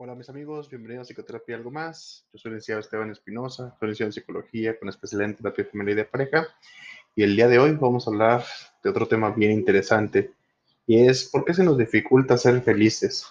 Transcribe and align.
Hola 0.00 0.14
mis 0.14 0.28
amigos, 0.28 0.70
bienvenidos 0.70 1.02
a 1.02 1.08
Psicoterapia 1.08 1.56
Algo 1.56 1.72
Más. 1.72 2.24
Yo 2.32 2.38
soy 2.38 2.50
el 2.50 2.58
licenciado 2.58 2.80
Esteban 2.80 3.10
Espinosa, 3.10 3.74
soy 3.80 3.88
licenciado 3.88 4.10
en 4.10 4.12
Psicología 4.12 4.78
con 4.78 4.88
especialidad 4.88 5.30
en 5.30 5.36
terapia 5.36 5.64
familiar 5.64 5.94
y 5.94 5.96
de 5.96 6.04
pareja. 6.04 6.46
Y 7.16 7.24
el 7.24 7.34
día 7.34 7.48
de 7.48 7.58
hoy 7.58 7.72
vamos 7.72 8.06
a 8.06 8.10
hablar 8.12 8.44
de 8.84 8.90
otro 8.90 9.08
tema 9.08 9.32
bien 9.32 9.50
interesante 9.50 10.30
y 10.86 11.04
es 11.04 11.24
por 11.24 11.44
qué 11.44 11.52
se 11.52 11.64
nos 11.64 11.76
dificulta 11.76 12.38
ser 12.38 12.62
felices. 12.62 13.26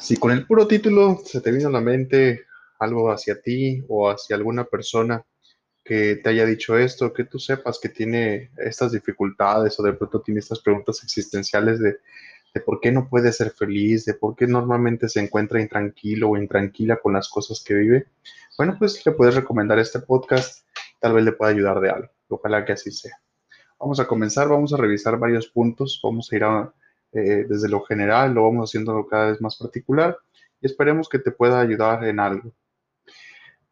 Si 0.00 0.16
con 0.16 0.32
el 0.32 0.48
puro 0.48 0.66
título 0.66 1.22
se 1.24 1.40
te 1.40 1.52
vino 1.52 1.68
a 1.68 1.72
la 1.72 1.80
mente 1.80 2.46
algo 2.80 3.12
hacia 3.12 3.40
ti 3.40 3.84
o 3.86 4.10
hacia 4.10 4.34
alguna 4.34 4.64
persona 4.64 5.24
que 5.84 6.16
te 6.16 6.30
haya 6.30 6.44
dicho 6.44 6.76
esto, 6.76 7.12
que 7.12 7.22
tú 7.22 7.38
sepas 7.38 7.78
que 7.78 7.88
tiene 7.88 8.50
estas 8.56 8.90
dificultades 8.90 9.78
o 9.78 9.84
de 9.84 9.92
pronto 9.92 10.20
tiene 10.22 10.40
estas 10.40 10.58
preguntas 10.58 11.04
existenciales 11.04 11.78
de 11.78 11.98
de 12.54 12.60
por 12.60 12.80
qué 12.80 12.92
no 12.92 13.08
puede 13.08 13.32
ser 13.32 13.50
feliz, 13.50 14.04
de 14.04 14.14
por 14.14 14.36
qué 14.36 14.46
normalmente 14.46 15.08
se 15.08 15.20
encuentra 15.20 15.60
intranquilo 15.60 16.30
o 16.30 16.36
intranquila 16.36 16.98
con 16.98 17.12
las 17.12 17.28
cosas 17.28 17.62
que 17.64 17.74
vive, 17.74 18.06
bueno, 18.56 18.76
pues 18.78 19.04
le 19.04 19.12
puedes 19.12 19.34
recomendar 19.34 19.80
este 19.80 19.98
podcast, 19.98 20.64
tal 21.00 21.14
vez 21.14 21.24
le 21.24 21.32
pueda 21.32 21.50
ayudar 21.50 21.80
de 21.80 21.90
algo, 21.90 22.08
ojalá 22.28 22.64
que 22.64 22.72
así 22.72 22.92
sea. 22.92 23.18
Vamos 23.80 23.98
a 23.98 24.06
comenzar, 24.06 24.48
vamos 24.48 24.72
a 24.72 24.76
revisar 24.76 25.18
varios 25.18 25.48
puntos, 25.48 26.00
vamos 26.02 26.30
a 26.30 26.36
ir 26.36 26.44
eh, 27.12 27.44
desde 27.48 27.68
lo 27.68 27.82
general, 27.82 28.32
lo 28.32 28.44
vamos 28.44 28.70
haciendo 28.70 29.04
cada 29.08 29.32
vez 29.32 29.40
más 29.40 29.56
particular 29.56 30.16
y 30.60 30.66
esperemos 30.66 31.08
que 31.08 31.18
te 31.18 31.32
pueda 31.32 31.60
ayudar 31.60 32.04
en 32.04 32.20
algo. 32.20 32.52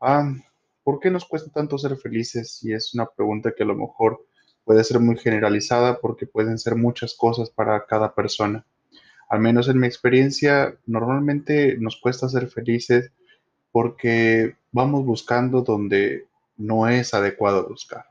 Ah, 0.01 0.35
¿Por 0.83 0.99
qué 0.99 1.11
nos 1.11 1.25
cuesta 1.25 1.53
tanto 1.53 1.79
ser 1.79 1.97
felices? 1.97 2.59
Y 2.65 2.73
es 2.73 2.93
una 2.95 3.07
pregunta 3.07 3.53
que 3.57 3.63
a 3.63 3.67
lo 3.67 3.77
mejor 3.77 4.27
puede 4.65 4.85
ser 4.85 5.01
muy 5.01 5.17
generalizada 5.17 6.01
porque 6.01 6.27
pueden 6.27 6.59
ser 6.59 6.77
muchas 6.77 7.15
cosas 7.15 7.51
para 7.51 7.87
cada 7.87 8.15
persona 8.15 8.65
al 9.33 9.41
menos 9.41 9.67
en 9.71 9.79
mi 9.79 9.87
experiencia, 9.87 10.79
normalmente 10.85 11.79
nos 11.79 11.97
cuesta 11.97 12.29
ser 12.29 12.49
felices 12.49 13.13
porque 13.71 14.57
vamos 14.73 15.07
buscando 15.07 15.63
donde 15.63 16.27
no 16.59 16.87
es 16.87 17.15
adecuado 17.15 17.67
buscar. 17.67 18.05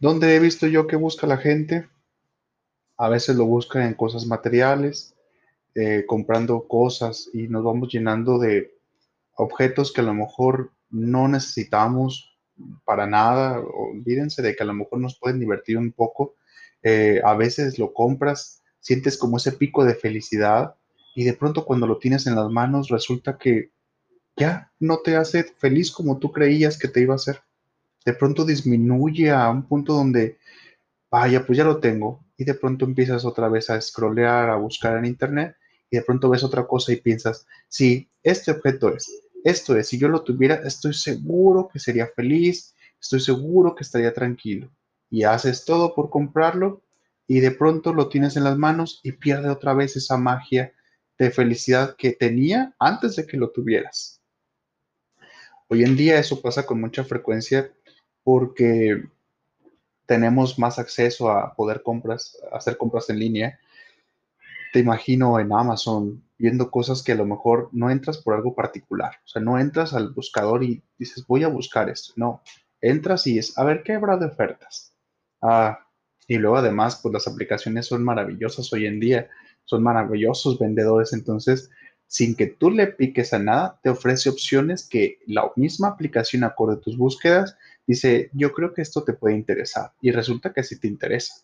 ¿Dónde 0.00 0.36
he 0.36 0.38
visto 0.38 0.66
yo 0.66 0.86
que 0.86 0.96
busca 0.96 1.26
la 1.26 1.38
gente? 1.38 1.88
A 2.98 3.08
veces 3.08 3.36
lo 3.36 3.46
busca 3.46 3.86
en 3.86 3.94
cosas 3.94 4.26
materiales, 4.26 5.16
eh, 5.74 6.04
comprando 6.06 6.68
cosas 6.68 7.30
y 7.32 7.48
nos 7.48 7.64
vamos 7.64 7.90
llenando 7.90 8.38
de 8.38 8.76
objetos 9.34 9.94
que 9.94 10.02
a 10.02 10.04
lo 10.04 10.12
mejor 10.12 10.72
no 10.90 11.26
necesitamos 11.26 12.29
para 12.84 13.06
nada. 13.06 13.60
Olvídense 13.60 14.42
de 14.42 14.54
que 14.54 14.62
a 14.62 14.66
lo 14.66 14.74
mejor 14.74 15.00
nos 15.00 15.18
pueden 15.18 15.40
divertir 15.40 15.78
un 15.78 15.92
poco. 15.92 16.34
Eh, 16.82 17.20
a 17.24 17.34
veces 17.34 17.78
lo 17.78 17.92
compras 17.92 18.62
sientes 18.80 19.18
como 19.18 19.36
ese 19.36 19.52
pico 19.52 19.84
de 19.84 19.94
felicidad 19.94 20.74
y 21.14 21.24
de 21.24 21.34
pronto 21.34 21.64
cuando 21.64 21.86
lo 21.86 21.98
tienes 21.98 22.26
en 22.26 22.34
las 22.34 22.48
manos 22.50 22.88
resulta 22.88 23.36
que 23.36 23.70
ya 24.36 24.72
no 24.80 24.98
te 24.98 25.16
hace 25.16 25.44
feliz 25.44 25.90
como 25.90 26.18
tú 26.18 26.32
creías 26.32 26.78
que 26.78 26.88
te 26.88 27.00
iba 27.00 27.14
a 27.14 27.16
hacer. 27.16 27.42
De 28.06 28.14
pronto 28.14 28.46
disminuye 28.46 29.30
a 29.30 29.50
un 29.50 29.68
punto 29.68 29.92
donde, 29.92 30.38
vaya, 31.10 31.44
pues 31.44 31.58
ya 31.58 31.64
lo 31.64 31.78
tengo. 31.78 32.24
Y 32.38 32.44
de 32.44 32.54
pronto 32.54 32.86
empiezas 32.86 33.26
otra 33.26 33.48
vez 33.50 33.68
a 33.68 33.78
scrollear, 33.78 34.48
a 34.48 34.56
buscar 34.56 34.96
en 34.96 35.04
internet 35.04 35.56
y 35.90 35.96
de 35.96 36.02
pronto 36.02 36.30
ves 36.30 36.44
otra 36.44 36.66
cosa 36.66 36.92
y 36.92 36.96
piensas, 36.96 37.46
sí, 37.68 38.08
este 38.22 38.52
objeto 38.52 38.94
es, 38.94 39.19
esto 39.44 39.76
es, 39.76 39.88
si 39.88 39.98
yo 39.98 40.08
lo 40.08 40.22
tuviera, 40.22 40.56
estoy 40.56 40.94
seguro 40.94 41.68
que 41.72 41.78
sería 41.78 42.06
feliz, 42.06 42.74
estoy 43.00 43.20
seguro 43.20 43.74
que 43.74 43.84
estaría 43.84 44.12
tranquilo. 44.12 44.70
Y 45.08 45.24
haces 45.24 45.64
todo 45.64 45.94
por 45.94 46.10
comprarlo 46.10 46.82
y 47.26 47.40
de 47.40 47.50
pronto 47.50 47.94
lo 47.94 48.08
tienes 48.08 48.36
en 48.36 48.44
las 48.44 48.58
manos 48.58 49.00
y 49.02 49.12
pierde 49.12 49.48
otra 49.48 49.74
vez 49.74 49.96
esa 49.96 50.16
magia 50.16 50.72
de 51.18 51.30
felicidad 51.30 51.96
que 51.96 52.12
tenía 52.12 52.74
antes 52.78 53.16
de 53.16 53.26
que 53.26 53.36
lo 53.36 53.50
tuvieras. 53.50 54.20
Hoy 55.68 55.84
en 55.84 55.96
día 55.96 56.18
eso 56.18 56.40
pasa 56.40 56.66
con 56.66 56.80
mucha 56.80 57.04
frecuencia 57.04 57.72
porque 58.24 59.04
tenemos 60.06 60.58
más 60.58 60.78
acceso 60.78 61.30
a 61.30 61.54
poder 61.54 61.82
compras, 61.82 62.36
hacer 62.52 62.76
compras 62.76 63.08
en 63.10 63.20
línea. 63.20 63.60
Te 64.72 64.80
imagino 64.80 65.38
en 65.38 65.52
Amazon 65.52 66.24
viendo 66.40 66.70
cosas 66.70 67.02
que 67.02 67.12
a 67.12 67.16
lo 67.16 67.26
mejor 67.26 67.68
no 67.72 67.90
entras 67.90 68.18
por 68.18 68.34
algo 68.34 68.54
particular. 68.54 69.12
O 69.24 69.28
sea, 69.28 69.42
no 69.42 69.58
entras 69.58 69.92
al 69.92 70.10
buscador 70.10 70.64
y 70.64 70.82
dices, 70.98 71.26
voy 71.26 71.44
a 71.44 71.48
buscar 71.48 71.88
esto. 71.90 72.14
No, 72.16 72.42
entras 72.80 73.26
y 73.26 73.38
es, 73.38 73.56
a 73.58 73.64
ver, 73.64 73.82
¿qué 73.82 73.92
habrá 73.92 74.16
de 74.16 74.26
ofertas? 74.26 74.94
Ah, 75.42 75.86
y 76.26 76.38
luego 76.38 76.56
además, 76.56 76.98
pues 77.02 77.12
las 77.12 77.28
aplicaciones 77.28 77.86
son 77.86 78.02
maravillosas 78.02 78.72
hoy 78.72 78.86
en 78.86 79.00
día, 79.00 79.28
son 79.64 79.82
maravillosos 79.82 80.58
vendedores, 80.58 81.12
entonces 81.12 81.70
sin 82.06 82.34
que 82.34 82.48
tú 82.48 82.70
le 82.72 82.88
piques 82.88 83.32
a 83.32 83.38
nada, 83.38 83.78
te 83.84 83.90
ofrece 83.90 84.30
opciones 84.30 84.88
que 84.88 85.20
la 85.26 85.52
misma 85.54 85.88
aplicación 85.88 86.42
acorde 86.42 86.74
a 86.74 86.80
tus 86.80 86.96
búsquedas 86.96 87.56
dice, 87.86 88.30
yo 88.32 88.52
creo 88.52 88.74
que 88.74 88.82
esto 88.82 89.04
te 89.04 89.12
puede 89.12 89.36
interesar 89.36 89.92
y 90.00 90.10
resulta 90.10 90.52
que 90.52 90.64
sí 90.64 90.80
te 90.80 90.88
interesa. 90.88 91.34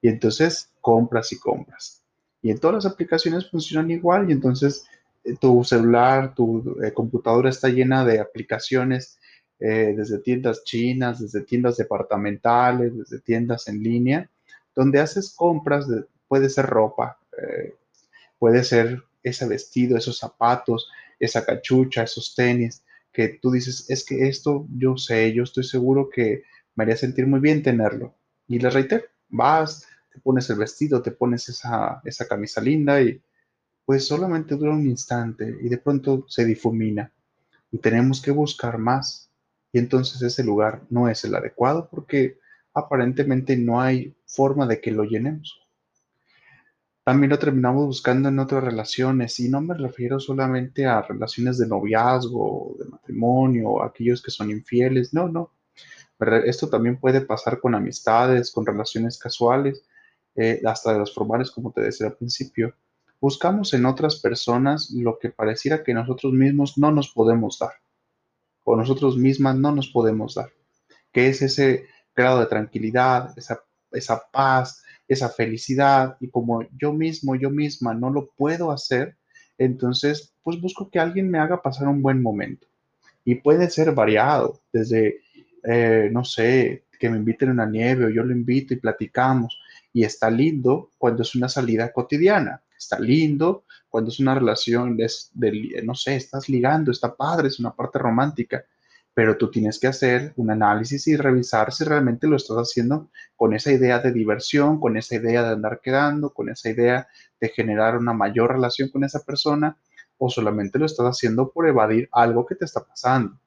Y 0.00 0.08
entonces 0.08 0.70
compras 0.80 1.32
y 1.32 1.38
compras. 1.38 2.03
Y 2.44 2.50
en 2.50 2.58
todas 2.58 2.84
las 2.84 2.92
aplicaciones 2.92 3.50
funcionan 3.50 3.90
igual 3.90 4.28
y 4.28 4.34
entonces 4.34 4.86
eh, 5.24 5.34
tu 5.40 5.64
celular, 5.64 6.34
tu 6.34 6.76
eh, 6.84 6.92
computadora 6.92 7.48
está 7.48 7.70
llena 7.70 8.04
de 8.04 8.20
aplicaciones 8.20 9.18
eh, 9.58 9.94
desde 9.96 10.18
tiendas 10.18 10.62
chinas, 10.62 11.20
desde 11.20 11.40
tiendas 11.40 11.78
departamentales, 11.78 12.98
desde 12.98 13.20
tiendas 13.20 13.66
en 13.68 13.82
línea, 13.82 14.30
donde 14.74 15.00
haces 15.00 15.32
compras, 15.34 15.86
puede 16.28 16.50
ser 16.50 16.66
ropa, 16.66 17.18
puede 18.38 18.62
ser 18.62 19.02
ese 19.22 19.48
vestido, 19.48 19.96
esos 19.96 20.18
zapatos, 20.18 20.90
esa 21.18 21.46
cachucha, 21.46 22.02
esos 22.02 22.34
tenis, 22.34 22.84
que 23.10 23.38
tú 23.40 23.52
dices, 23.52 23.86
es 23.88 24.04
que 24.04 24.28
esto 24.28 24.66
yo 24.76 24.98
sé, 24.98 25.32
yo 25.32 25.44
estoy 25.44 25.64
seguro 25.64 26.10
que 26.10 26.42
me 26.74 26.84
haría 26.84 26.96
sentir 26.98 27.26
muy 27.26 27.40
bien 27.40 27.62
tenerlo. 27.62 28.14
Y 28.48 28.58
le 28.58 28.68
reitero, 28.68 29.04
vas, 29.30 29.86
te 30.14 30.20
pones 30.20 30.48
el 30.48 30.58
vestido, 30.58 31.02
te 31.02 31.10
pones 31.10 31.48
esa, 31.48 32.00
esa 32.04 32.28
camisa 32.28 32.60
linda 32.60 33.02
y 33.02 33.20
pues 33.84 34.06
solamente 34.06 34.54
dura 34.54 34.70
un 34.70 34.86
instante 34.86 35.58
y 35.60 35.68
de 35.68 35.78
pronto 35.78 36.24
se 36.28 36.44
difumina. 36.44 37.12
Y 37.72 37.78
tenemos 37.78 38.22
que 38.22 38.30
buscar 38.30 38.78
más 38.78 39.28
y 39.72 39.80
entonces 39.80 40.22
ese 40.22 40.44
lugar 40.44 40.82
no 40.88 41.08
es 41.08 41.24
el 41.24 41.34
adecuado 41.34 41.88
porque 41.90 42.38
aparentemente 42.74 43.56
no 43.56 43.80
hay 43.80 44.14
forma 44.24 44.68
de 44.68 44.80
que 44.80 44.92
lo 44.92 45.02
llenemos. 45.02 45.60
También 47.02 47.30
lo 47.30 47.38
terminamos 47.40 47.84
buscando 47.84 48.28
en 48.28 48.38
otras 48.38 48.62
relaciones 48.62 49.40
y 49.40 49.48
no 49.48 49.60
me 49.60 49.74
refiero 49.74 50.20
solamente 50.20 50.86
a 50.86 51.02
relaciones 51.02 51.58
de 51.58 51.66
noviazgo, 51.66 52.76
de 52.78 52.84
matrimonio, 52.84 53.82
aquellos 53.82 54.22
que 54.22 54.30
son 54.30 54.52
infieles, 54.52 55.12
no, 55.12 55.28
no. 55.28 55.50
Esto 56.44 56.68
también 56.68 57.00
puede 57.00 57.20
pasar 57.20 57.60
con 57.60 57.74
amistades, 57.74 58.52
con 58.52 58.64
relaciones 58.64 59.18
casuales, 59.18 59.84
eh, 60.36 60.60
hasta 60.64 60.92
de 60.92 60.98
las 60.98 61.12
formales, 61.12 61.50
como 61.50 61.72
te 61.72 61.80
decía 61.80 62.08
al 62.08 62.16
principio. 62.16 62.74
Buscamos 63.20 63.72
en 63.74 63.86
otras 63.86 64.20
personas 64.20 64.90
lo 64.90 65.18
que 65.18 65.30
pareciera 65.30 65.82
que 65.82 65.94
nosotros 65.94 66.32
mismos 66.32 66.76
no 66.76 66.90
nos 66.90 67.10
podemos 67.10 67.58
dar 67.58 67.72
o 68.64 68.76
nosotros 68.76 69.16
mismas 69.16 69.56
no 69.56 69.72
nos 69.72 69.88
podemos 69.88 70.34
dar, 70.34 70.50
que 71.12 71.28
es 71.28 71.42
ese 71.42 71.86
grado 72.16 72.40
de 72.40 72.46
tranquilidad, 72.46 73.32
esa, 73.36 73.62
esa 73.92 74.22
paz, 74.32 74.82
esa 75.06 75.28
felicidad, 75.28 76.16
y 76.20 76.28
como 76.28 76.62
yo 76.78 76.92
mismo, 76.92 77.36
yo 77.36 77.50
misma 77.50 77.94
no 77.94 78.10
lo 78.10 78.30
puedo 78.30 78.70
hacer, 78.70 79.16
entonces 79.58 80.34
pues 80.42 80.60
busco 80.60 80.90
que 80.90 80.98
alguien 80.98 81.30
me 81.30 81.38
haga 81.38 81.62
pasar 81.62 81.88
un 81.88 82.02
buen 82.02 82.22
momento. 82.22 82.66
Y 83.24 83.36
puede 83.36 83.70
ser 83.70 83.92
variado, 83.92 84.60
desde, 84.72 85.20
eh, 85.62 86.10
no 86.12 86.24
sé, 86.24 86.84
que 86.98 87.08
me 87.08 87.16
inviten 87.16 87.50
a 87.50 87.52
una 87.52 87.66
nieve 87.66 88.06
o 88.06 88.10
yo 88.10 88.22
lo 88.22 88.32
invito 88.32 88.74
y 88.74 88.78
platicamos. 88.78 89.58
Y 89.94 90.04
está 90.04 90.28
lindo 90.30 90.90
cuando 90.98 91.22
es 91.22 91.34
una 91.34 91.48
salida 91.48 91.90
cotidiana. 91.90 92.60
Está 92.76 92.98
lindo 93.00 93.64
cuando 93.88 94.10
es 94.10 94.20
una 94.20 94.34
relación 94.34 94.98
no 95.84 95.94
sé, 95.94 96.16
estás 96.16 96.48
ligando, 96.48 96.90
está 96.90 97.14
padre, 97.14 97.48
es 97.48 97.60
una 97.60 97.72
parte 97.72 97.98
romántica, 97.98 98.64
pero 99.14 99.36
tú 99.38 99.50
tienes 99.50 99.78
que 99.78 99.86
hacer 99.86 100.32
un 100.36 100.50
análisis 100.50 101.06
y 101.06 101.16
revisar 101.16 101.72
si 101.72 101.84
realmente 101.84 102.26
lo 102.26 102.34
estás 102.34 102.56
haciendo 102.56 103.08
con 103.36 103.54
esa 103.54 103.70
idea 103.70 104.00
de 104.00 104.10
diversión, 104.10 104.80
con 104.80 104.96
esa 104.96 105.14
idea 105.14 105.44
de 105.44 105.52
andar 105.52 105.80
quedando, 105.80 106.34
con 106.34 106.48
esa 106.48 106.70
idea 106.70 107.06
de 107.40 107.48
generar 107.50 107.96
una 107.96 108.12
mayor 108.12 108.50
relación 108.50 108.88
con 108.88 109.04
esa 109.04 109.22
persona, 109.22 109.76
o 110.18 110.28
solamente 110.28 110.78
lo 110.80 110.86
estás 110.86 111.06
haciendo 111.06 111.52
por 111.52 111.68
evadir 111.68 112.08
algo 112.10 112.44
que 112.44 112.56
te 112.56 112.64
está 112.64 112.84
pasando, 112.84 113.38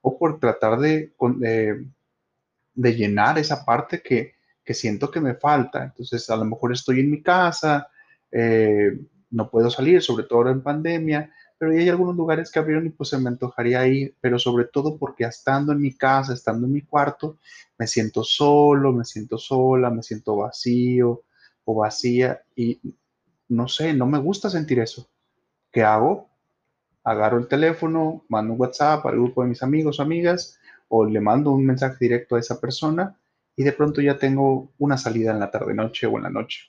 o 0.00 0.18
por 0.18 0.40
tratar 0.40 0.80
de, 0.80 1.12
de, 2.74 2.94
llenar 2.96 3.38
esa 3.38 3.64
parte 3.64 4.02
que, 4.02 4.34
que, 4.64 4.74
siento 4.74 5.10
que 5.10 5.20
me 5.20 5.34
falta. 5.34 5.84
Entonces, 5.84 6.28
a 6.30 6.36
lo 6.36 6.44
mejor 6.44 6.72
estoy 6.72 7.00
en 7.00 7.10
mi 7.10 7.22
casa, 7.22 7.88
eh, 8.30 8.98
no 9.30 9.50
puedo 9.50 9.70
salir, 9.70 10.02
sobre 10.02 10.24
todo 10.24 10.50
en 10.50 10.62
pandemia, 10.62 11.32
pero 11.58 11.72
hay 11.72 11.88
algunos 11.88 12.16
lugares 12.16 12.50
que 12.50 12.58
abrieron 12.58 12.86
y 12.86 12.90
pues 12.90 13.10
se 13.10 13.18
me 13.18 13.28
antojaría 13.28 13.86
ir, 13.86 14.16
pero 14.20 14.38
sobre 14.38 14.64
todo 14.64 14.98
porque 14.98 15.24
estando 15.24 15.72
en 15.72 15.80
mi 15.80 15.96
casa, 15.96 16.34
estando 16.34 16.66
en 16.66 16.72
mi 16.72 16.82
cuarto, 16.82 17.38
me 17.78 17.86
siento 17.86 18.24
solo, 18.24 18.92
me 18.92 19.04
siento 19.04 19.38
sola, 19.38 19.88
me 19.90 20.02
siento 20.02 20.36
vacío 20.36 21.22
o 21.64 21.74
vacía 21.74 22.42
y 22.56 22.80
no 23.48 23.68
sé, 23.68 23.94
no 23.94 24.06
me 24.06 24.18
gusta 24.18 24.50
sentir 24.50 24.80
eso. 24.80 25.08
¿Qué 25.70 25.82
hago? 25.84 26.30
Agarro 27.04 27.38
el 27.38 27.46
teléfono, 27.46 28.24
mando 28.28 28.54
un 28.54 28.60
WhatsApp 28.60 29.06
al 29.06 29.14
grupo 29.14 29.42
de 29.42 29.50
mis 29.50 29.62
amigos 29.62 30.00
o 30.00 30.02
amigas 30.02 30.58
o 30.88 31.04
le 31.04 31.20
mando 31.20 31.52
un 31.52 31.64
mensaje 31.64 31.96
directo 32.00 32.36
a 32.36 32.40
esa 32.40 32.60
persona 32.60 33.16
y 33.56 33.64
de 33.64 33.72
pronto 33.72 34.00
ya 34.00 34.18
tengo 34.18 34.72
una 34.78 34.96
salida 34.96 35.32
en 35.32 35.40
la 35.40 35.50
tarde 35.50 35.74
noche 35.74 36.06
o 36.06 36.16
en 36.16 36.22
la 36.24 36.30
noche. 36.30 36.68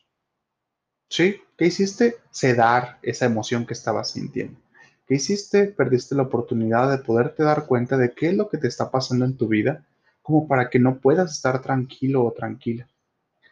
¿Sí? 1.09 1.41
¿Qué 1.57 1.65
hiciste? 1.65 2.18
Sedar 2.31 2.97
esa 3.01 3.25
emoción 3.25 3.65
que 3.65 3.74
estabas 3.74 4.12
sintiendo. 4.12 4.59
¿Qué 5.06 5.15
hiciste? 5.15 5.68
Perdiste 5.68 6.15
la 6.15 6.24
oportunidad 6.24 6.89
de 6.89 7.03
poderte 7.03 7.44
dar 7.44 7.65
cuenta 7.65 7.97
de 7.97 8.13
qué 8.13 8.30
es 8.30 8.35
lo 8.35 8.50
que 8.50 8.57
te 8.57 8.68
está 8.68 8.89
pasando 8.89 9.25
en 9.25 9.38
tu 9.38 9.47
vida, 9.47 9.85
como 10.21 10.47
para 10.47 10.69
que 10.69 10.80
no 10.80 11.00
puedas 11.00 11.31
estar 11.31 11.62
tranquilo 11.62 12.24
o 12.24 12.31
tranquila. 12.31 12.88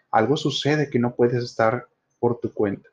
Algo 0.10 0.38
sucede 0.38 0.90
que 0.90 1.00
no 1.00 1.14
puedes 1.16 1.44
estar 1.44 1.88
por 2.20 2.40
tu 2.40 2.54
cuenta. 2.54 2.90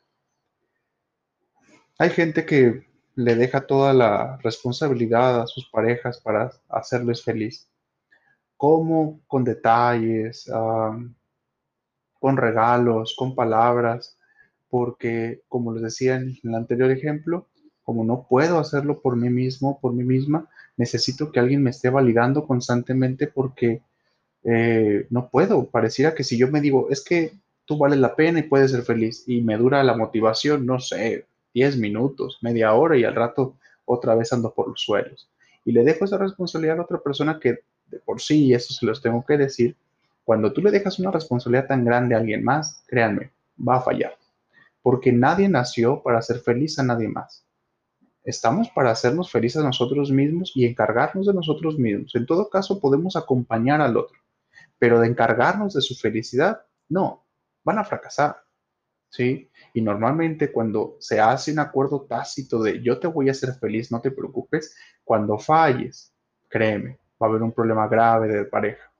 Hay 1.98 2.10
gente 2.10 2.44
que 2.44 2.86
le 3.14 3.34
deja 3.34 3.66
toda 3.66 3.92
la 3.92 4.36
responsabilidad 4.42 5.42
a 5.42 5.46
sus 5.46 5.68
parejas 5.68 6.20
para 6.20 6.52
hacerles 6.68 7.24
feliz. 7.24 7.68
¿Cómo? 8.58 9.20
Con 9.28 9.44
detalles, 9.44 10.50
con 12.20 12.36
regalos, 12.36 13.14
con 13.16 13.34
palabras, 13.34 14.18
porque 14.68 15.42
como 15.48 15.72
les 15.72 15.82
decía 15.82 16.16
en 16.16 16.36
el 16.42 16.54
anterior 16.54 16.90
ejemplo, 16.90 17.46
como 17.84 18.04
no 18.04 18.26
puedo 18.28 18.58
hacerlo 18.58 19.00
por 19.00 19.16
mí 19.16 19.30
mismo, 19.30 19.80
por 19.80 19.94
mí 19.94 20.04
misma, 20.04 20.48
necesito 20.76 21.32
que 21.32 21.40
alguien 21.40 21.62
me 21.62 21.70
esté 21.70 21.88
validando 21.88 22.46
constantemente 22.46 23.28
porque 23.28 23.80
eh, 24.44 25.06
no 25.08 25.28
puedo. 25.30 25.70
Pareciera 25.70 26.14
que 26.14 26.24
si 26.24 26.36
yo 26.36 26.48
me 26.48 26.60
digo, 26.60 26.88
es 26.90 27.02
que 27.02 27.32
tú 27.64 27.78
vales 27.78 28.00
la 28.00 28.16
pena 28.16 28.40
y 28.40 28.42
puedes 28.42 28.72
ser 28.72 28.82
feliz 28.82 29.24
y 29.26 29.40
me 29.40 29.56
dura 29.56 29.84
la 29.84 29.96
motivación, 29.96 30.66
no 30.66 30.80
sé, 30.80 31.26
10 31.54 31.76
minutos, 31.78 32.38
media 32.42 32.74
hora 32.74 32.96
y 32.96 33.04
al 33.04 33.14
rato 33.14 33.56
otra 33.84 34.16
vez 34.16 34.32
ando 34.32 34.52
por 34.52 34.68
los 34.68 34.82
suelos. 34.82 35.30
Y 35.64 35.72
le 35.72 35.84
dejo 35.84 36.04
esa 36.04 36.18
responsabilidad 36.18 36.80
a 36.80 36.82
otra 36.82 36.98
persona 36.98 37.38
que 37.40 37.60
de 37.90 37.98
por 37.98 38.20
sí, 38.20 38.46
y 38.46 38.54
eso 38.54 38.72
se 38.72 38.86
los 38.86 39.02
tengo 39.02 39.24
que 39.24 39.36
decir, 39.36 39.76
cuando 40.24 40.52
tú 40.52 40.60
le 40.60 40.70
dejas 40.70 40.98
una 40.98 41.10
responsabilidad 41.10 41.68
tan 41.68 41.84
grande 41.84 42.14
a 42.14 42.18
alguien 42.18 42.44
más, 42.44 42.84
créanme, 42.86 43.32
va 43.66 43.76
a 43.76 43.80
fallar. 43.80 44.16
Porque 44.82 45.10
nadie 45.10 45.48
nació 45.48 46.02
para 46.02 46.18
hacer 46.18 46.40
feliz 46.40 46.78
a 46.78 46.82
nadie 46.82 47.08
más. 47.08 47.46
Estamos 48.24 48.68
para 48.68 48.90
hacernos 48.90 49.30
felices 49.30 49.62
a 49.62 49.64
nosotros 49.64 50.10
mismos 50.10 50.52
y 50.54 50.66
encargarnos 50.66 51.26
de 51.26 51.32
nosotros 51.32 51.78
mismos. 51.78 52.14
En 52.14 52.26
todo 52.26 52.50
caso, 52.50 52.78
podemos 52.78 53.16
acompañar 53.16 53.80
al 53.80 53.96
otro, 53.96 54.18
pero 54.78 55.00
de 55.00 55.06
encargarnos 55.06 55.72
de 55.72 55.80
su 55.80 55.94
felicidad, 55.94 56.60
no, 56.90 57.24
van 57.64 57.78
a 57.78 57.84
fracasar. 57.84 58.36
¿Sí? 59.10 59.50
Y 59.72 59.80
normalmente 59.80 60.52
cuando 60.52 60.98
se 61.00 61.18
hace 61.18 61.52
un 61.52 61.60
acuerdo 61.60 62.02
tácito 62.02 62.62
de 62.62 62.82
yo 62.82 62.98
te 62.98 63.06
voy 63.06 63.28
a 63.28 63.32
hacer 63.32 63.54
feliz, 63.54 63.90
no 63.90 64.02
te 64.02 64.10
preocupes, 64.10 64.76
cuando 65.04 65.38
falles, 65.38 66.12
créeme, 66.48 66.98
va 67.20 67.26
a 67.26 67.30
haber 67.30 67.42
un 67.42 67.52
problema 67.52 67.88
grave 67.88 68.28
de 68.28 68.44
pareja, 68.44 68.90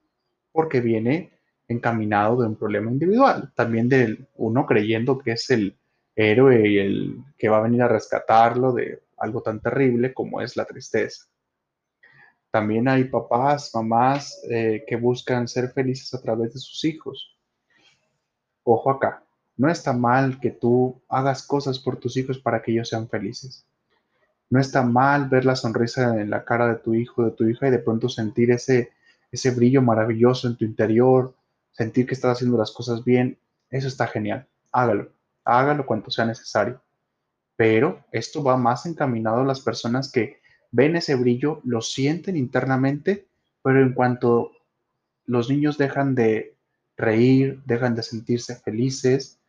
porque 0.51 0.81
viene 0.81 1.31
encaminado 1.67 2.41
de 2.41 2.47
un 2.47 2.55
problema 2.55 2.91
individual, 2.91 3.51
también 3.55 3.87
de 3.87 4.27
uno 4.35 4.65
creyendo 4.65 5.19
que 5.19 5.33
es 5.33 5.49
el 5.51 5.77
héroe 6.15 6.67
y 6.67 6.79
el 6.79 7.17
que 7.37 7.47
va 7.47 7.57
a 7.57 7.61
venir 7.61 7.81
a 7.83 7.87
rescatarlo 7.87 8.73
de 8.73 9.03
algo 9.17 9.41
tan 9.41 9.61
terrible 9.61 10.13
como 10.13 10.41
es 10.41 10.57
la 10.57 10.65
tristeza. 10.65 11.25
También 12.51 12.87
hay 12.87 13.03
papás, 13.03 13.71
mamás 13.73 14.41
eh, 14.49 14.83
que 14.87 14.95
buscan 14.95 15.47
ser 15.47 15.69
felices 15.71 16.13
a 16.13 16.21
través 16.21 16.53
de 16.53 16.59
sus 16.59 16.83
hijos. 16.83 17.37
Ojo 18.63 18.89
acá, 18.89 19.23
no 19.55 19.69
está 19.69 19.93
mal 19.93 20.39
que 20.39 20.51
tú 20.51 21.01
hagas 21.07 21.45
cosas 21.45 21.77
por 21.77 21.97
tus 21.97 22.17
hijos 22.17 22.39
para 22.39 22.61
que 22.61 22.71
ellos 22.71 22.89
sean 22.89 23.07
felices. 23.07 23.65
No 24.49 24.59
está 24.59 24.83
mal 24.83 25.29
ver 25.29 25.45
la 25.45 25.55
sonrisa 25.55 26.19
en 26.21 26.29
la 26.29 26.43
cara 26.45 26.67
de 26.67 26.75
tu 26.75 26.93
hijo, 26.93 27.23
de 27.25 27.31
tu 27.31 27.45
hija 27.47 27.67
y 27.67 27.71
de 27.71 27.79
pronto 27.79 28.09
sentir 28.09 28.51
ese, 28.51 28.91
ese 29.31 29.51
brillo 29.51 29.81
maravilloso 29.81 30.47
en 30.47 30.57
tu 30.57 30.65
interior, 30.65 31.35
sentir 31.71 32.07
que 32.07 32.15
estás 32.15 32.37
haciendo 32.37 32.57
las 32.57 32.71
cosas 32.71 33.03
bien. 33.03 33.37
Eso 33.69 33.87
está 33.87 34.07
genial. 34.07 34.47
Hágalo, 34.71 35.11
hágalo 35.43 35.85
cuanto 35.85 36.11
sea 36.11 36.25
necesario 36.25 36.81
pero 37.59 38.05
esto 38.13 38.41
va 38.41 38.55
más 38.55 38.85
encaminado 38.85 39.41
a 39.41 39.45
las 39.45 39.59
personas 39.59 40.09
que 40.09 40.39
ven 40.71 40.95
ese 40.95 41.15
brillo, 41.15 41.59
lo 41.65 41.81
sienten 41.81 42.37
internamente, 42.37 43.27
pero 43.61 43.81
en 43.81 43.91
cuanto 43.91 44.51
los 45.25 45.49
niños 45.49 45.77
dejan 45.77 46.15
de 46.15 46.55
reír, 46.95 47.61
dejan 47.65 47.95
de 47.95 48.03
sentirse 48.03 48.55
felices, 48.55 49.39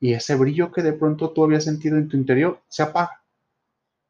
y 0.00 0.14
ese 0.14 0.36
brillo 0.36 0.72
que 0.72 0.80
de 0.80 0.94
pronto 0.94 1.32
tú 1.32 1.44
habías 1.44 1.64
sentido 1.64 1.98
en 1.98 2.08
tu 2.08 2.16
interior 2.16 2.62
se 2.68 2.82
apaga. 2.82 3.19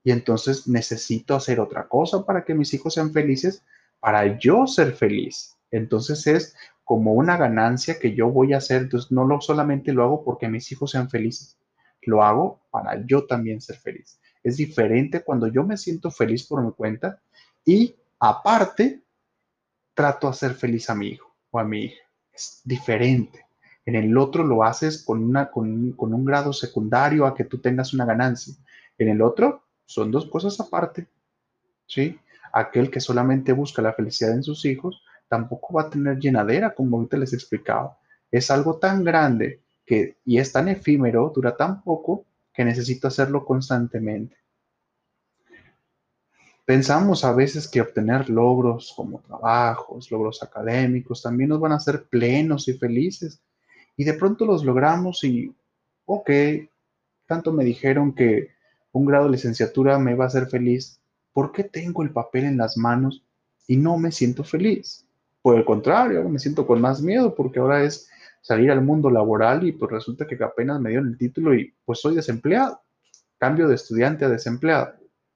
Y 0.03 0.13
entonces 0.13 0.67
necesito 0.67 1.35
hacer 1.35 1.61
otra 1.61 1.89
cosa 1.89 2.25
para 2.25 2.45
que 2.45 2.55
mis 2.55 2.73
hijos 2.73 2.95
sean 2.95 3.13
felices, 3.13 3.65
para 4.01 4.39
yo 4.39 4.67
ser 4.67 4.93
feliz. 4.93 5.57
Entonces 5.71 6.27
es 6.27 6.57
como 6.85 7.13
una 7.13 7.37
ganancia 7.37 7.99
que 7.99 8.15
yo 8.15 8.31
voy 8.31 8.53
a 8.53 8.57
hacer, 8.57 8.83
entonces 8.83 9.13
no 9.13 9.41
solamente 9.41 9.93
lo 9.93 10.03
hago 10.03 10.25
porque 10.25 10.49
mis 10.49 10.73
hijos 10.73 10.91
sean 10.91 11.09
felices, 11.09 11.57
lo 12.03 12.25
hago 12.25 12.61
para 12.71 13.05
yo 13.07 13.27
también 13.27 13.61
ser 13.61 13.77
feliz. 13.77 14.21
Es 14.43 14.57
diferente 14.57 15.23
cuando 15.23 15.47
yo 15.47 15.65
me 15.65 15.77
siento 15.77 16.11
feliz 16.11 16.47
por 16.47 16.65
mi 16.65 16.73
cuenta 16.73 17.21
y 17.65 17.95
aparte 18.19 19.03
trato 19.95 20.27
de 20.27 20.31
hacer 20.33 20.55
feliz 20.55 20.89
a 20.91 20.95
mi 20.95 21.09
hijo 21.09 21.33
o 21.51 21.59
a 21.59 21.65
mi 21.65 21.85
hija. 21.85 22.03
Es 22.33 22.63
diferente. 22.65 23.47
En 23.85 23.97
el 23.97 24.17
otro 24.17 24.45
lo 24.45 24.65
haces 24.65 25.05
con, 25.05 25.23
una, 25.23 25.51
con, 25.51 25.93
con 25.93 26.15
un 26.15 26.25
grado 26.25 26.53
secundario 26.53 27.27
a 27.27 27.35
que 27.35 27.45
tú 27.45 27.61
tengas 27.61 27.93
una 27.93 28.05
ganancia. 28.05 28.55
En 28.99 29.09
el 29.09 29.23
otro 29.23 29.65
son 29.91 30.13
dos 30.13 30.27
cosas 30.27 30.59
aparte. 30.61 31.09
¿Sí? 31.87 32.17
Aquel 32.53 32.91
que 32.91 33.01
solamente 33.01 33.53
busca 33.53 33.83
la 33.83 33.93
felicidad 33.93 34.33
en 34.33 34.45
sus 34.45 34.65
hijos 34.65 35.03
tampoco 35.29 35.75
va 35.75 35.83
a 35.83 35.91
tener 35.91 36.19
llenadera, 36.19 36.75
como 36.75 36.97
ahorita 36.97 37.17
les 37.17 37.33
he 37.33 37.37
explicado. 37.37 37.97
Es 38.31 38.51
algo 38.53 38.79
tan 38.79 39.03
grande 39.03 39.61
y 40.25 40.39
es 40.39 40.53
tan 40.53 40.69
efímero, 40.69 41.33
dura 41.35 41.57
tan 41.57 41.83
poco, 41.83 42.25
que 42.55 42.65
necesito 42.65 43.09
hacerlo 43.09 43.45
constantemente. 43.45 44.37
Pensamos 46.65 47.25
a 47.25 47.33
veces 47.33 47.67
que 47.67 47.81
obtener 47.81 48.31
logros 48.31 48.93
como 48.97 49.21
trabajos, 49.23 50.09
logros 50.13 50.41
académicos, 50.45 51.23
también 51.23 51.51
nos 51.51 51.59
van 51.59 51.73
a 51.73 51.77
hacer 51.77 52.05
plenos 52.05 52.69
y 52.69 52.75
felices. 52.75 53.43
Y 53.97 54.05
de 54.05 54.15
pronto 54.15 54.47
los 54.47 54.65
logramos 54.65 55.25
y, 55.25 55.53
ok, 56.05 56.31
tanto 57.27 57.53
me 57.53 57.65
dijeron 57.65 58.15
que 58.15 58.60
un 58.93 59.07
grado 59.07 59.27
de 59.27 59.33
licenciatura 59.33 59.99
me 59.99 60.15
va 60.15 60.25
a 60.25 60.29
hacer 60.29 60.47
feliz. 60.47 61.01
¿Por 61.33 61.53
qué 61.53 61.65
tengo 61.65 62.03
el 62.03 62.11
papel 62.11 62.45
en 62.45 62.57
las 62.57 62.77
manos 62.77 63.23
y 63.67 63.77
no 63.77 63.99
me 63.99 64.13
siento 64.13 64.45
feliz? 64.45 65.07
Por 65.43 65.57
el 65.57 65.65
contrario, 65.65 66.29
me 66.29 66.39
siento 66.39 66.67
con 66.67 66.81
más 66.81 67.01
miedo 67.01 67.35
porque 67.35 67.61
ahora 67.61 67.85
es 67.85 68.11
salir 68.43 68.71
al 68.71 68.83
mundo 68.83 69.11
laboral 69.11 69.67
y 69.67 69.73
pues 69.73 69.91
resulta 69.91 70.27
que 70.27 70.43
apenas 70.43 70.81
me 70.81 70.91
dieron 70.91 71.09
el 71.09 71.19
título 71.19 71.55
y 71.55 71.73
pues 71.85 72.01
soy 72.01 72.15
desempleado. 72.15 72.81
Cambio 73.39 73.69
de 73.69 73.75
estudiante 73.75 74.25
a 74.25 74.29
desempleado 74.29 74.95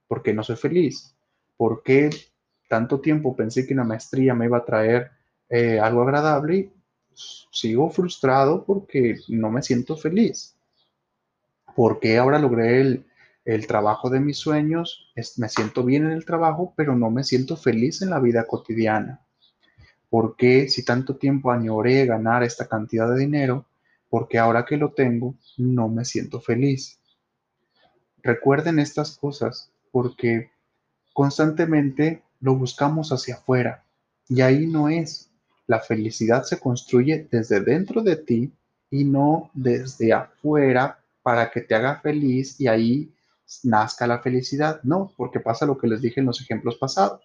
porque 0.08 0.34
no 0.34 0.42
soy 0.42 0.56
feliz. 0.56 1.14
porque 1.56 2.10
tanto 2.68 3.00
tiempo 3.00 3.36
pensé 3.36 3.66
que 3.66 3.74
una 3.74 3.84
maestría 3.84 4.34
me 4.34 4.46
iba 4.46 4.58
a 4.58 4.64
traer 4.64 5.10
eh, 5.48 5.78
algo 5.78 6.02
agradable 6.02 6.56
y 6.56 6.72
sigo 7.52 7.90
frustrado 7.90 8.64
porque 8.64 9.16
no 9.28 9.50
me 9.50 9.62
siento 9.62 9.96
feliz? 9.96 10.54
porque 11.74 12.18
ahora 12.18 12.38
logré 12.38 12.80
el, 12.80 13.06
el 13.44 13.66
trabajo 13.66 14.10
de 14.10 14.20
mis 14.20 14.38
sueños? 14.38 15.12
me 15.36 15.48
siento 15.48 15.84
bien 15.84 16.06
en 16.06 16.12
el 16.12 16.24
trabajo, 16.24 16.72
pero 16.76 16.96
no 16.96 17.10
me 17.10 17.24
siento 17.24 17.56
feliz 17.56 18.02
en 18.02 18.10
la 18.10 18.20
vida 18.20 18.46
cotidiana. 18.46 19.20
¿Por 20.08 20.36
qué 20.36 20.68
si 20.68 20.84
tanto 20.84 21.16
tiempo 21.16 21.50
añoré 21.50 22.06
ganar 22.06 22.42
esta 22.42 22.66
cantidad 22.68 23.08
de 23.12 23.18
dinero, 23.18 23.66
porque 24.08 24.38
ahora 24.38 24.64
que 24.64 24.76
lo 24.76 24.92
tengo 24.92 25.34
no 25.56 25.88
me 25.88 26.04
siento 26.04 26.40
feliz? 26.40 26.98
Recuerden 28.22 28.78
estas 28.78 29.16
cosas 29.18 29.70
porque 29.90 30.50
constantemente 31.12 32.22
lo 32.40 32.54
buscamos 32.54 33.12
hacia 33.12 33.36
afuera 33.36 33.84
y 34.28 34.40
ahí 34.40 34.66
no 34.66 34.88
es. 34.88 35.30
La 35.66 35.80
felicidad 35.80 36.44
se 36.44 36.58
construye 36.58 37.26
desde 37.30 37.60
dentro 37.60 38.02
de 38.02 38.16
ti 38.16 38.52
y 38.90 39.04
no 39.04 39.50
desde 39.54 40.12
afuera 40.12 41.00
para 41.22 41.50
que 41.50 41.62
te 41.62 41.74
haga 41.74 42.00
feliz 42.00 42.60
y 42.60 42.68
ahí 42.68 43.10
nazca 43.62 44.06
la 44.06 44.20
felicidad. 44.20 44.80
No, 44.82 45.12
porque 45.16 45.40
pasa 45.40 45.66
lo 45.66 45.78
que 45.78 45.86
les 45.86 46.00
dije 46.00 46.20
en 46.20 46.26
los 46.26 46.40
ejemplos 46.40 46.76
pasados. 46.76 47.20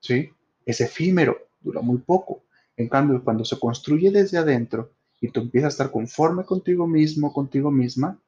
¿Sí? 0.00 0.30
Es 0.66 0.80
efímero, 0.80 1.36
dura 1.60 1.80
muy 1.80 1.98
poco. 1.98 2.42
En 2.76 2.88
cambio, 2.88 3.22
cuando 3.22 3.44
se 3.44 3.58
construye 3.58 4.10
desde 4.10 4.38
adentro 4.38 4.92
y 5.20 5.28
tú 5.28 5.40
empiezas 5.40 5.68
a 5.68 5.74
estar 5.74 5.90
conforme 5.90 6.44
contigo 6.44 6.86
mismo, 6.86 7.32
contigo 7.32 7.70
misma, 7.70 8.18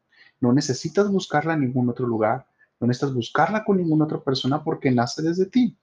no 0.40 0.52
necesitas 0.52 1.10
buscarla 1.10 1.54
en 1.54 1.62
ningún 1.62 1.88
otro 1.88 2.06
lugar, 2.06 2.46
no 2.80 2.86
necesitas 2.86 3.14
buscarla 3.14 3.64
con 3.64 3.78
ninguna 3.78 4.04
otra 4.04 4.22
persona 4.22 4.62
porque 4.62 4.90
nace 4.90 5.22
desde 5.22 5.46
ti. 5.46 5.76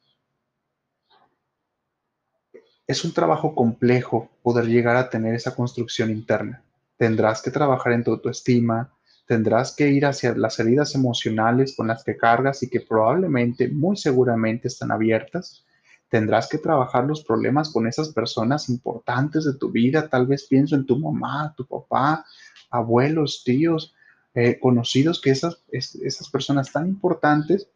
Es 2.87 3.05
un 3.05 3.13
trabajo 3.13 3.55
complejo 3.55 4.29
poder 4.43 4.65
llegar 4.65 4.97
a 4.97 5.09
tener 5.09 5.33
esa 5.33 5.55
construcción 5.55 6.09
interna. 6.09 6.63
Tendrás 6.97 7.41
que 7.41 7.51
trabajar 7.51 7.93
en 7.93 8.03
tu 8.03 8.11
autoestima, 8.11 8.93
Tendrás 9.25 9.75
que 9.75 9.89
ir 9.89 10.05
hacia 10.05 10.35
las 10.35 10.59
heridas 10.59 10.95
emocionales 10.95 11.75
con 11.75 11.87
las 11.87 12.03
que 12.03 12.17
cargas 12.17 12.63
y 12.63 12.69
que 12.69 12.81
probablemente, 12.81 13.69
muy 13.69 13.95
seguramente 13.97 14.67
están 14.67 14.91
abiertas. 14.91 15.65
Tendrás 16.09 16.49
que 16.49 16.57
trabajar 16.57 17.05
los 17.05 17.23
problemas 17.23 17.71
con 17.71 17.87
esas 17.87 18.09
personas 18.09 18.67
importantes 18.69 19.45
de 19.45 19.53
tu 19.53 19.71
vida. 19.71 20.09
Tal 20.09 20.27
vez 20.27 20.47
pienso 20.47 20.75
en 20.75 20.85
tu 20.85 20.99
mamá, 20.99 21.53
tu 21.55 21.65
papá, 21.65 22.25
abuelos, 22.69 23.43
tíos, 23.45 23.95
eh, 24.33 24.59
conocidos, 24.59 25.21
que 25.21 25.31
esas, 25.31 25.63
esas 25.71 26.29
personas 26.29 26.71
tan 26.71 26.87
importantes, 26.87 27.69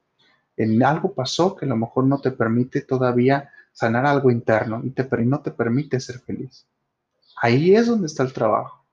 en 0.58 0.82
algo 0.84 1.14
pasó 1.14 1.56
que 1.56 1.66
a 1.66 1.70
lo 1.70 1.76
mejor 1.76 2.06
no 2.06 2.22
te 2.22 2.32
permite 2.32 2.82
todavía 2.82 3.52
sanar 3.74 4.06
algo 4.06 4.32
interno 4.32 4.82
y, 4.84 4.92
te, 4.92 5.08
y 5.22 5.26
no 5.26 5.42
te 5.42 5.52
permite 5.52 6.00
ser 6.00 6.20
feliz. 6.20 6.66
Ahí 7.42 7.76
es 7.76 7.88
donde 7.88 8.08
está 8.08 8.24
el 8.24 8.32
trabajo. 8.32 8.85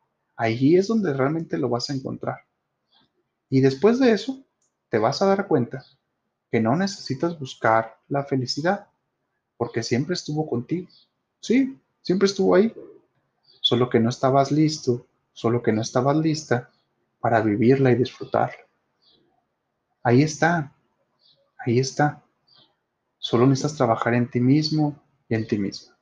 Ahí 0.43 0.75
es 0.75 0.89
donde 0.89 1.13
realmente 1.13 1.57
lo 1.57 1.69
vas 1.69 1.89
a 1.89 1.93
encontrar. 1.93 2.41
Y 3.49 3.61
después 3.61 4.01
de 4.01 4.11
eso, 4.11 4.45
te 4.89 4.99
vas 4.99 5.23
a 5.23 5.27
dar 5.27 5.47
cuenta 5.47 5.85
que 6.51 6.59
no 6.59 6.75
necesitas 6.75 7.39
buscar 7.39 8.01
la 8.09 8.25
felicidad, 8.25 8.89
porque 9.57 9.85
siempre 9.85 10.15
estuvo 10.15 10.51
contigo. 10.51 10.89
Sí, 11.39 11.79
siempre 12.01 12.27
estuvo 12.27 12.57
ahí. 12.57 12.75
Solo 13.61 13.89
que 13.89 14.01
no 14.01 14.09
estabas 14.09 14.51
listo, 14.51 15.07
solo 15.33 15.63
que 15.63 15.71
no 15.71 15.81
estabas 15.81 16.17
lista 16.17 16.73
para 17.21 17.41
vivirla 17.41 17.93
y 17.93 17.95
disfrutarla. 17.95 18.67
Ahí 20.03 20.25
está, 20.25 20.75
ahí 21.57 21.79
está. 21.79 22.21
Solo 23.17 23.47
necesitas 23.47 23.77
trabajar 23.77 24.15
en 24.15 24.29
ti 24.29 24.41
mismo 24.41 25.01
y 25.29 25.37
en 25.37 25.47
ti 25.47 25.57
misma. 25.57 25.97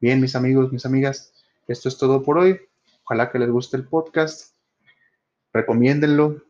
Bien, 0.00 0.20
mis 0.20 0.36
amigos, 0.36 0.70
mis 0.70 0.86
amigas, 0.86 1.34
esto 1.66 1.88
es 1.88 1.98
todo 1.98 2.22
por 2.22 2.38
hoy. 2.38 2.60
Ojalá 3.04 3.30
que 3.30 3.38
les 3.38 3.50
guste 3.50 3.76
el 3.76 3.88
podcast 3.88 4.52
recomiéndenlo 5.52 6.42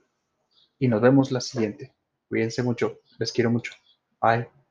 y 0.79 0.89
nos 0.89 1.01
vemos 1.01 1.33
la 1.33 1.41
siguiente. 1.41 1.93
Cuídense 2.29 2.63
mucho, 2.63 3.01
les 3.19 3.33
quiero 3.33 3.51
mucho. 3.51 3.73
Bye. 4.21 4.62